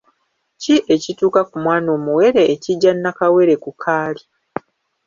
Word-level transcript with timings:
Kiki 0.61 0.75
ekituuka 0.95 1.41
ku 1.49 1.55
mwana 1.63 1.89
omuwere 1.97 2.41
ekijja 2.53 2.91
Nakawere 2.93 3.55
ku 3.63 3.71
kaali? 3.83 4.23